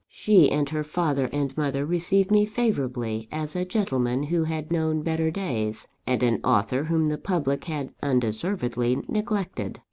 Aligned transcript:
She 0.09 0.49
and 0.49 0.67
her 0.69 0.83
father 0.83 1.29
and 1.31 1.55
mother 1.55 1.85
received 1.85 2.31
me 2.31 2.43
favourably, 2.47 3.27
as 3.31 3.55
a 3.55 3.65
gentleman 3.65 4.23
who 4.23 4.45
had 4.45 4.71
known 4.71 5.03
better 5.03 5.29
days, 5.29 5.89
and 6.07 6.23
an 6.23 6.39
author 6.43 6.85
whom 6.85 7.09
the 7.09 7.19
public 7.19 7.65
had 7.65 7.93
undeservedly 8.01 8.97
neglected. 9.07 9.79